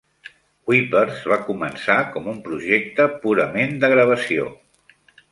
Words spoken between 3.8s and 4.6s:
de gravació.